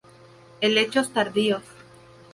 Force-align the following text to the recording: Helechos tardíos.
Helechos 0.61 1.07
tardíos. 1.17 1.63